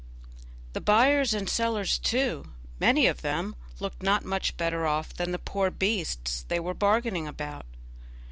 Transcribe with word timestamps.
The 0.73 0.81
buyers 0.81 1.31
and 1.35 1.47
sellers, 1.47 1.99
too, 1.99 2.45
many 2.79 3.05
of 3.05 3.21
them, 3.21 3.53
looked 3.79 4.01
not 4.01 4.25
much 4.25 4.57
better 4.57 4.87
off 4.87 5.13
than 5.13 5.29
the 5.29 5.37
poor 5.37 5.69
beasts 5.69 6.43
they 6.47 6.59
were 6.59 6.73
bargaining 6.73 7.27
about. 7.27 7.67